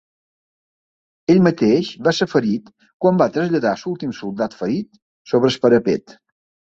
[1.33, 2.71] Ell mateix va ser ferit
[3.05, 4.99] quan va traslladar l'últim soldat ferit
[5.33, 6.17] sobre el parapet.